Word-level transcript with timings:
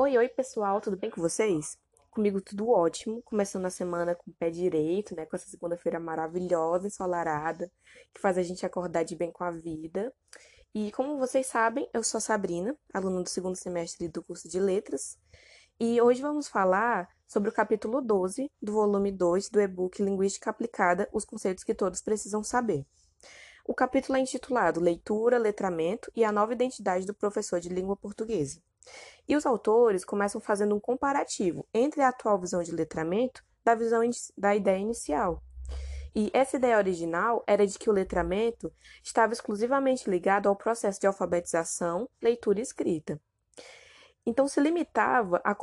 Oi, 0.00 0.16
oi, 0.16 0.28
pessoal, 0.28 0.80
tudo 0.80 0.96
bem 0.96 1.10
com 1.10 1.20
vocês? 1.20 1.76
Comigo 2.08 2.40
tudo 2.40 2.70
ótimo, 2.70 3.20
começando 3.24 3.64
a 3.64 3.70
semana 3.70 4.14
com 4.14 4.30
o 4.30 4.34
pé 4.34 4.48
direito, 4.48 5.12
né? 5.16 5.26
Com 5.26 5.34
essa 5.34 5.48
segunda-feira 5.48 5.98
maravilhosa, 5.98 6.86
ensolarada, 6.86 7.68
que 8.14 8.20
faz 8.20 8.38
a 8.38 8.42
gente 8.44 8.64
acordar 8.64 9.02
de 9.02 9.16
bem 9.16 9.32
com 9.32 9.42
a 9.42 9.50
vida. 9.50 10.14
E 10.72 10.92
como 10.92 11.18
vocês 11.18 11.48
sabem, 11.48 11.90
eu 11.92 12.04
sou 12.04 12.18
a 12.18 12.20
Sabrina, 12.20 12.78
aluna 12.94 13.24
do 13.24 13.28
segundo 13.28 13.56
semestre 13.56 14.06
do 14.06 14.22
curso 14.22 14.48
de 14.48 14.60
Letras, 14.60 15.18
e 15.80 16.00
hoje 16.00 16.22
vamos 16.22 16.46
falar 16.46 17.08
sobre 17.26 17.48
o 17.50 17.52
capítulo 17.52 18.00
12 18.00 18.48
do 18.62 18.72
volume 18.74 19.10
2 19.10 19.50
do 19.50 19.60
e-book 19.60 20.00
Linguística 20.00 20.48
Aplicada: 20.48 21.08
Os 21.12 21.24
conceitos 21.24 21.64
que 21.64 21.74
todos 21.74 22.00
precisam 22.00 22.44
saber. 22.44 22.86
O 23.68 23.74
capítulo 23.74 24.16
é 24.16 24.20
intitulado 24.22 24.80
Leitura, 24.80 25.36
Letramento 25.36 26.10
e 26.16 26.24
a 26.24 26.32
Nova 26.32 26.54
Identidade 26.54 27.04
do 27.04 27.12
Professor 27.12 27.60
de 27.60 27.68
Língua 27.68 27.94
Portuguesa. 27.94 28.62
E 29.28 29.36
os 29.36 29.44
autores 29.44 30.06
começam 30.06 30.40
fazendo 30.40 30.74
um 30.74 30.80
comparativo 30.80 31.68
entre 31.74 32.00
a 32.00 32.08
atual 32.08 32.40
visão 32.40 32.62
de 32.62 32.72
letramento 32.72 33.44
da 33.62 33.74
visão 33.74 34.00
da 34.38 34.56
ideia 34.56 34.78
inicial. 34.78 35.42
E 36.16 36.30
essa 36.32 36.56
ideia 36.56 36.78
original 36.78 37.44
era 37.46 37.66
de 37.66 37.78
que 37.78 37.90
o 37.90 37.92
letramento 37.92 38.72
estava 39.04 39.34
exclusivamente 39.34 40.08
ligado 40.08 40.48
ao 40.48 40.56
processo 40.56 40.98
de 40.98 41.06
alfabetização, 41.06 42.08
leitura 42.22 42.60
e 42.60 42.62
escrita. 42.62 43.20
Então 44.24 44.48
se 44.48 44.60
limitava 44.60 45.42
a 45.44 45.54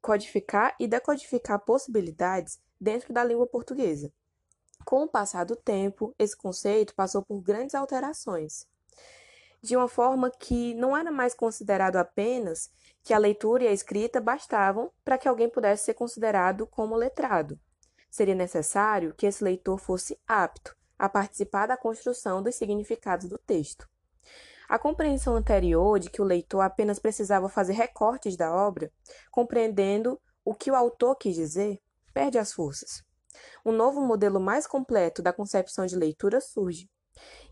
codificar 0.00 0.76
e 0.78 0.86
decodificar 0.86 1.58
possibilidades 1.58 2.60
dentro 2.80 3.12
da 3.12 3.24
língua 3.24 3.48
portuguesa. 3.48 4.12
Com 4.84 5.04
o 5.04 5.08
passar 5.08 5.44
do 5.44 5.56
tempo, 5.56 6.14
esse 6.18 6.36
conceito 6.36 6.94
passou 6.94 7.22
por 7.22 7.40
grandes 7.40 7.74
alterações 7.74 8.66
de 9.62 9.76
uma 9.76 9.86
forma 9.86 10.28
que 10.28 10.74
não 10.74 10.96
era 10.96 11.12
mais 11.12 11.34
considerado 11.34 11.96
apenas 11.96 12.68
que 13.04 13.14
a 13.14 13.18
leitura 13.18 13.64
e 13.64 13.68
a 13.68 13.72
escrita 13.72 14.20
bastavam 14.20 14.90
para 15.04 15.16
que 15.16 15.28
alguém 15.28 15.48
pudesse 15.48 15.84
ser 15.84 15.94
considerado 15.94 16.66
como 16.66 16.96
letrado. 16.96 17.58
Seria 18.10 18.34
necessário 18.34 19.14
que 19.14 19.24
esse 19.24 19.42
leitor 19.42 19.78
fosse 19.78 20.18
apto 20.26 20.76
a 20.98 21.08
participar 21.08 21.66
da 21.66 21.76
construção 21.76 22.42
dos 22.42 22.56
significados 22.56 23.28
do 23.28 23.38
texto. 23.38 23.88
A 24.68 24.78
compreensão 24.78 25.36
anterior 25.36 25.98
de 25.98 26.10
que 26.10 26.20
o 26.20 26.24
leitor 26.24 26.60
apenas 26.60 26.98
precisava 26.98 27.48
fazer 27.48 27.72
recortes 27.72 28.36
da 28.36 28.52
obra, 28.52 28.90
compreendendo 29.30 30.20
o 30.44 30.54
que 30.54 30.70
o 30.70 30.74
autor 30.74 31.16
quis 31.16 31.36
dizer, 31.36 31.80
perde 32.12 32.38
as 32.38 32.52
forças. 32.52 33.04
Um 33.64 33.72
novo 33.72 34.00
modelo 34.00 34.40
mais 34.40 34.66
completo 34.66 35.22
da 35.22 35.32
concepção 35.32 35.86
de 35.86 35.96
leitura 35.96 36.40
surge, 36.40 36.90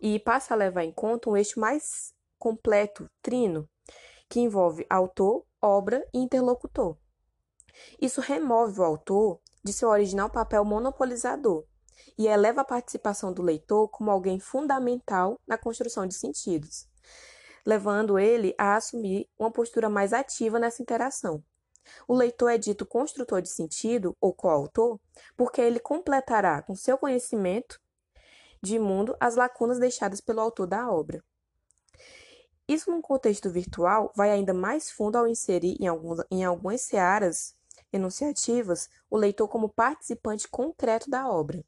e 0.01 0.19
passa 0.19 0.55
a 0.55 0.57
levar 0.57 0.85
em 0.85 0.93
conta 0.93 1.31
um 1.31 1.37
eixo 1.37 1.61
mais 1.61 2.15
completo, 2.39 3.09
trino, 3.23 3.69
que 4.29 4.41
envolve 4.41 4.87
autor, 4.89 5.45
obra 5.61 6.07
e 6.15 6.19
interlocutor. 6.19 6.97
Isso 8.01 8.21
remove 8.21 8.81
o 8.81 8.85
autor 8.85 9.41
de 9.63 9.73
seu 9.73 9.89
original 9.89 10.31
papel 10.31 10.65
monopolizador 10.65 11.65
e 12.17 12.27
eleva 12.27 12.63
a 12.63 12.65
participação 12.65 13.33
do 13.33 13.43
leitor 13.43 13.89
como 13.89 14.11
alguém 14.11 14.41
fundamental 14.41 15.39
na 15.47 15.59
construção 15.59 16.07
de 16.07 16.15
sentidos, 16.15 16.89
levando 17.67 18.19
ele 18.19 18.55
a 18.59 18.77
assumir 18.77 19.29
uma 19.39 19.51
postura 19.51 19.89
mais 19.89 20.13
ativa 20.13 20.59
nessa 20.59 20.83
interação. 20.83 21.43
O 22.07 22.15
leitor 22.15 22.51
é 22.51 22.59
dito 22.59 22.87
construtor 22.87 23.43
de 23.43 23.49
sentido 23.49 24.17
ou 24.21 24.33
coautor 24.33 24.99
porque 25.37 25.61
ele 25.61 25.81
completará 25.81 26.63
com 26.63 26.75
seu 26.75 26.99
conhecimento 26.99 27.81
de 28.63 28.79
mundo 28.79 29.17
as 29.19 29.37
lacunas 29.37 29.79
deixadas 29.79 30.21
pelo 30.21 30.41
autor 30.41 30.67
da 30.67 30.91
obra. 30.91 31.23
Isso, 32.69 32.91
num 32.91 33.03
contexto 33.03 33.51
virtual, 33.51 34.13
vai 34.15 34.31
ainda 34.31 34.55
mais 34.55 34.91
fundo 34.91 35.17
ao 35.17 35.27
inserir 35.27 35.77
em, 35.81 35.87
em 36.31 36.45
algumas 36.45 36.83
searas 36.83 37.57
enunciativas 37.93 38.89
o 39.11 39.17
leitor 39.17 39.49
como 39.49 39.69
participante 39.69 40.47
concreto 40.47 41.11
da 41.11 41.29
obra. 41.29 41.65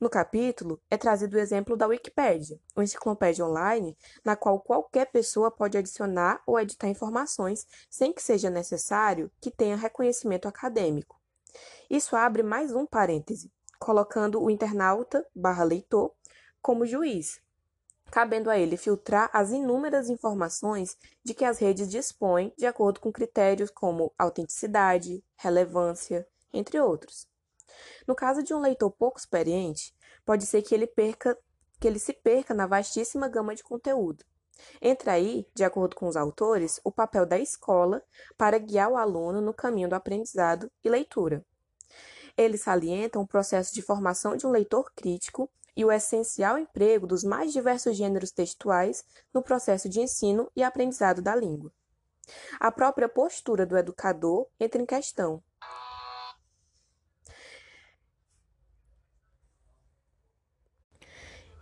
No 0.00 0.08
capítulo, 0.08 0.80
é 0.90 0.96
trazido 0.96 1.36
o 1.36 1.40
exemplo 1.40 1.76
da 1.76 1.86
Wikipédia, 1.86 2.60
uma 2.74 2.84
enciclopédia 2.84 3.44
online 3.44 3.96
na 4.24 4.36
qual 4.36 4.60
qualquer 4.60 5.06
pessoa 5.06 5.50
pode 5.50 5.76
adicionar 5.76 6.42
ou 6.46 6.58
editar 6.58 6.88
informações 6.88 7.66
sem 7.88 8.12
que 8.12 8.22
seja 8.22 8.50
necessário 8.50 9.30
que 9.40 9.50
tenha 9.50 9.76
reconhecimento 9.76 10.48
acadêmico. 10.48 11.20
Isso 11.88 12.14
abre 12.14 12.42
mais 12.42 12.72
um 12.72 12.86
parêntese 12.86 13.50
colocando 13.78 14.42
o 14.42 14.50
internauta 14.50 15.24
barra 15.34 15.62
leitor 15.62 16.12
como 16.60 16.84
juiz, 16.84 17.40
cabendo 18.10 18.50
a 18.50 18.58
ele 18.58 18.76
filtrar 18.76 19.30
as 19.32 19.50
inúmeras 19.50 20.10
informações 20.10 20.96
de 21.22 21.32
que 21.32 21.44
as 21.44 21.58
redes 21.58 21.88
dispõem 21.88 22.52
de 22.56 22.66
acordo 22.66 23.00
com 23.00 23.12
critérios 23.12 23.70
como 23.70 24.12
autenticidade, 24.18 25.22
relevância, 25.36 26.26
entre 26.52 26.80
outros. 26.80 27.26
No 28.06 28.14
caso 28.14 28.42
de 28.42 28.54
um 28.54 28.60
leitor 28.60 28.90
pouco 28.90 29.18
experiente, 29.18 29.94
pode 30.24 30.46
ser 30.46 30.62
que 30.62 30.74
ele 30.74 30.86
perca 30.86 31.36
que 31.80 31.86
ele 31.86 31.98
se 31.98 32.12
perca 32.12 32.52
na 32.52 32.66
vastíssima 32.66 33.28
gama 33.28 33.54
de 33.54 33.62
conteúdo. 33.62 34.24
Entra 34.82 35.12
aí, 35.12 35.46
de 35.54 35.62
acordo 35.62 35.94
com 35.94 36.08
os 36.08 36.16
autores, 36.16 36.80
o 36.82 36.90
papel 36.90 37.24
da 37.24 37.38
escola 37.38 38.02
para 38.36 38.58
guiar 38.58 38.90
o 38.90 38.96
aluno 38.96 39.40
no 39.40 39.54
caminho 39.54 39.88
do 39.88 39.94
aprendizado 39.94 40.70
e 40.82 40.88
leitura. 40.88 41.44
Eles 42.36 42.62
salientam 42.62 43.22
o 43.22 43.26
processo 43.26 43.74
de 43.74 43.82
formação 43.82 44.36
de 44.36 44.46
um 44.46 44.50
leitor 44.50 44.92
crítico 44.94 45.50
e 45.76 45.84
o 45.84 45.92
essencial 45.92 46.58
emprego 46.58 47.06
dos 47.06 47.22
mais 47.22 47.52
diversos 47.52 47.96
gêneros 47.96 48.32
textuais 48.32 49.04
no 49.32 49.42
processo 49.42 49.88
de 49.88 50.00
ensino 50.00 50.50
e 50.54 50.62
aprendizado 50.62 51.22
da 51.22 51.34
língua. 51.34 51.72
A 52.60 52.70
própria 52.70 53.08
postura 53.08 53.64
do 53.64 53.76
educador 53.76 54.48
entra 54.60 54.82
em 54.82 54.86
questão, 54.86 55.42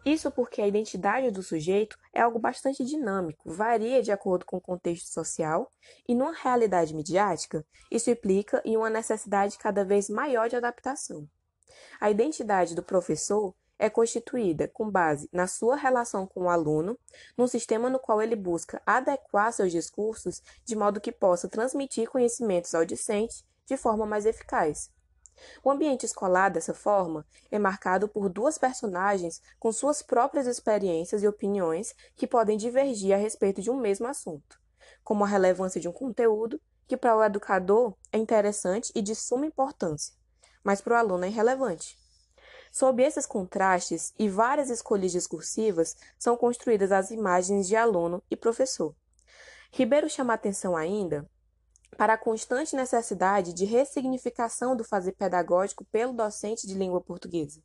Isso 0.06 0.30
porque 0.30 0.62
a 0.62 0.68
identidade 0.68 1.32
do 1.32 1.42
sujeito 1.42 1.98
é 2.14 2.20
algo 2.20 2.38
bastante 2.38 2.84
dinâmico, 2.84 3.50
varia 3.50 4.00
de 4.00 4.12
acordo 4.12 4.46
com 4.46 4.56
o 4.56 4.60
contexto 4.60 5.08
social, 5.08 5.68
e 6.06 6.14
numa 6.14 6.32
realidade 6.32 6.94
midiática, 6.94 7.66
isso 7.90 8.08
implica 8.08 8.62
em 8.64 8.76
uma 8.76 8.88
necessidade 8.88 9.58
cada 9.58 9.84
vez 9.84 10.08
maior 10.08 10.48
de 10.48 10.54
adaptação. 10.54 11.28
A 12.00 12.08
identidade 12.08 12.76
do 12.76 12.84
professor 12.84 13.52
é 13.80 13.90
constituída 13.90 14.68
com 14.68 14.88
base 14.88 15.28
na 15.32 15.48
sua 15.48 15.74
relação 15.74 16.24
com 16.24 16.44
o 16.44 16.48
aluno, 16.48 16.96
num 17.36 17.48
sistema 17.48 17.90
no 17.90 17.98
qual 17.98 18.22
ele 18.22 18.36
busca 18.36 18.80
adequar 18.86 19.52
seus 19.52 19.72
discursos 19.72 20.40
de 20.64 20.76
modo 20.76 21.00
que 21.00 21.10
possa 21.10 21.48
transmitir 21.48 22.08
conhecimentos 22.08 22.76
ao 22.76 22.84
discente 22.84 23.44
de 23.66 23.76
forma 23.76 24.06
mais 24.06 24.24
eficaz. 24.24 24.88
O 25.62 25.70
ambiente 25.70 26.06
escolar, 26.06 26.50
dessa 26.50 26.74
forma, 26.74 27.26
é 27.50 27.58
marcado 27.58 28.08
por 28.08 28.28
duas 28.28 28.58
personagens 28.58 29.42
com 29.58 29.72
suas 29.72 30.02
próprias 30.02 30.46
experiências 30.46 31.22
e 31.22 31.28
opiniões 31.28 31.94
que 32.16 32.26
podem 32.26 32.56
divergir 32.56 33.14
a 33.14 33.18
respeito 33.18 33.60
de 33.60 33.70
um 33.70 33.76
mesmo 33.76 34.06
assunto, 34.06 34.60
como 35.04 35.24
a 35.24 35.28
relevância 35.28 35.80
de 35.80 35.88
um 35.88 35.92
conteúdo 35.92 36.60
que 36.86 36.96
para 36.96 37.16
o 37.16 37.24
educador 37.24 37.94
é 38.12 38.18
interessante 38.18 38.92
e 38.94 39.02
de 39.02 39.14
suma 39.14 39.46
importância, 39.46 40.14
mas 40.62 40.80
para 40.80 40.94
o 40.94 40.96
aluno 40.96 41.24
é 41.24 41.28
irrelevante. 41.28 41.98
Sob 42.70 43.02
esses 43.02 43.26
contrastes 43.26 44.12
e 44.18 44.28
várias 44.28 44.70
escolhas 44.70 45.12
discursivas 45.12 45.96
são 46.18 46.36
construídas 46.36 46.92
as 46.92 47.10
imagens 47.10 47.66
de 47.66 47.74
aluno 47.74 48.22
e 48.30 48.36
professor. 48.36 48.94
Ribeiro 49.72 50.08
chama 50.08 50.34
atenção 50.34 50.76
ainda 50.76 51.28
para 51.96 52.14
a 52.14 52.18
constante 52.18 52.74
necessidade 52.74 53.52
de 53.52 53.64
ressignificação 53.64 54.76
do 54.76 54.84
fazer 54.84 55.12
pedagógico 55.12 55.84
pelo 55.84 56.12
docente 56.12 56.66
de 56.66 56.74
língua 56.74 57.00
portuguesa. 57.00 57.62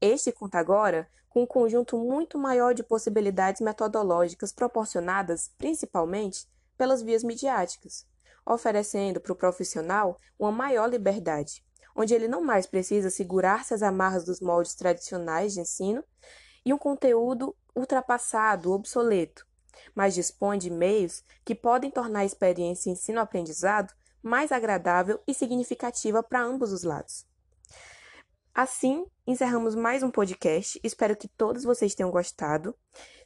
Este 0.00 0.30
conta 0.30 0.58
agora 0.58 1.08
com 1.28 1.42
um 1.42 1.46
conjunto 1.46 1.96
muito 1.98 2.38
maior 2.38 2.74
de 2.74 2.82
possibilidades 2.82 3.60
metodológicas 3.60 4.52
proporcionadas 4.52 5.50
principalmente 5.58 6.46
pelas 6.76 7.02
vias 7.02 7.24
midiáticas, 7.24 8.06
oferecendo 8.46 9.20
para 9.20 9.32
o 9.32 9.36
profissional 9.36 10.16
uma 10.38 10.52
maior 10.52 10.86
liberdade, 10.86 11.64
onde 11.94 12.14
ele 12.14 12.28
não 12.28 12.42
mais 12.42 12.66
precisa 12.66 13.10
segurar-se 13.10 13.74
às 13.74 13.82
amarras 13.82 14.24
dos 14.24 14.40
moldes 14.40 14.74
tradicionais 14.74 15.52
de 15.52 15.60
ensino 15.60 16.04
e 16.64 16.72
um 16.72 16.78
conteúdo 16.78 17.54
ultrapassado, 17.74 18.72
obsoleto, 18.72 19.47
mas 19.94 20.14
dispõe 20.14 20.58
de 20.58 20.70
meios 20.70 21.22
que 21.44 21.54
podem 21.54 21.90
tornar 21.90 22.20
a 22.20 22.24
experiência 22.24 22.90
ensino-aprendizado 22.90 23.92
mais 24.22 24.52
agradável 24.52 25.20
e 25.26 25.34
significativa 25.34 26.22
para 26.22 26.42
ambos 26.42 26.72
os 26.72 26.82
lados. 26.82 27.26
Assim, 28.54 29.06
encerramos 29.26 29.74
mais 29.74 30.02
um 30.02 30.10
podcast. 30.10 30.80
Espero 30.82 31.16
que 31.16 31.28
todos 31.28 31.62
vocês 31.62 31.94
tenham 31.94 32.10
gostado. 32.10 32.74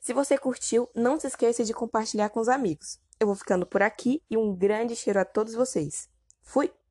Se 0.01 0.13
você 0.13 0.37
curtiu, 0.37 0.89
não 0.95 1.19
se 1.19 1.27
esqueça 1.27 1.65
de 1.65 1.73
compartilhar 1.73 2.29
com 2.29 2.41
os 2.41 2.49
amigos. 2.49 3.01
Eu 3.19 3.29
vou 3.29 3.37
ficando 3.37 3.65
por 3.65 3.83
aqui 3.83 4.23
e 4.29 4.37
um 4.37 4.55
grande 4.55 4.95
cheiro 4.95 5.21
a 5.21 5.25
todos 5.25 5.55
vocês. 5.55 6.09
Fui! 6.43 6.82